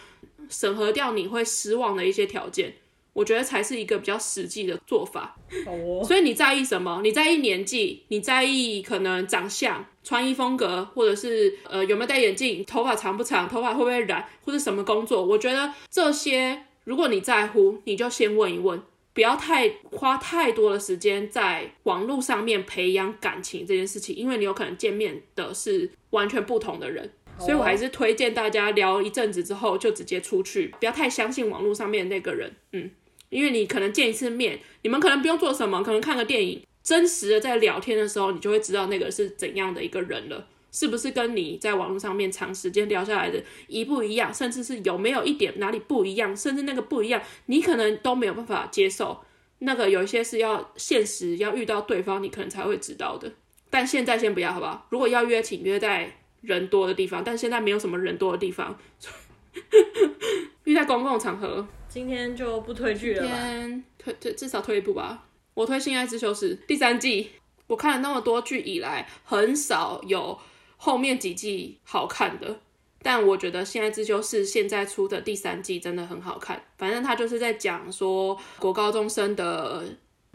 [0.49, 2.75] 审核掉你会失望的一些条件。
[3.13, 5.37] 我觉得才是一个比较实际的做法。
[5.67, 7.01] 哦， 所以你在意什么？
[7.03, 8.03] 你在意年纪？
[8.09, 12.65] 你在意可能长相、穿衣风格，或者是呃有没有戴眼镜？
[12.65, 13.49] 头发长不长？
[13.49, 14.27] 头发会不会染？
[14.45, 15.25] 或者什么工作？
[15.25, 18.83] 我觉得这些，如果你在乎，你就先问一问，
[19.13, 27.13] 不要太花太多的时间在网络上面培养感情这件事情，因为你有可能见面的是完全不同的人。
[27.39, 32.91] 所以我还是推荐大家聊一阵子之后就直接出去，不要太相信网络上面那个人，嗯。
[33.33, 49.25] 因为你可能见一次面，你们可能不用做什么，可能看个电影，真实的在聊天的时候，你就会知道那个是怎样的一个人了，是不是跟你在网络上面长时间聊下来的一不一样，甚至是有没有一点哪里不一样，甚至那个不一样，你可能都没有办法接受。
[49.61, 53.33] 那个有一些是要现实要遇到对方，你可能才会知道的。
[53.71, 54.87] 但现在先不要，好不好？
[54.91, 58.79] 如果要约，请约在人多的地方，但现在没有什么人多的地方，
[60.65, 61.67] 约在公共场合。
[61.93, 63.29] 今天就不推剧了吧？
[63.29, 65.27] 今天推推至少推一部吧。
[65.53, 67.29] 我推《性爱之修室》第三季，
[67.67, 70.39] 我看了那么多剧以来，很少有
[70.79, 72.61] 后面几季好看的。
[73.03, 76.63] 但我觉得《性爱之修室》现在出的第三季真的很好看。
[76.79, 79.85] 反正他就是在讲说国高中生的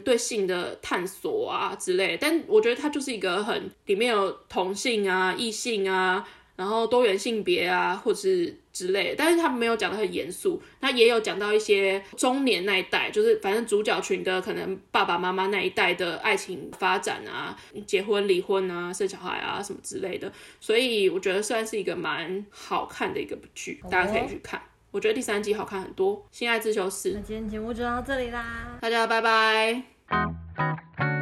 [0.04, 2.16] 对性的探索啊之类。
[2.20, 6.24] 但我觉得它就是一个很里面有同性啊、异性啊。
[6.54, 24.62] 然后多元性别啊，或者是之类的，但是他没有讲的很严肃，他也有讲到一些中年那一代，就是反正主角群的可能爸爸妈妈那一代的爱情发展啊，结婚离婚啊，生小孩啊什么之类的，所以我觉得算是一个蛮好看的一个剧，大家可以去看。
[24.92, 27.10] 我觉得第三季好看很多，《性爱自修室》。
[27.16, 31.17] 那今天节目就到这里啦，大家拜拜。